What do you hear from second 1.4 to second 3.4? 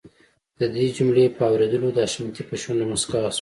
اورېدلو د حشمتي په شونډو مسکا شوه.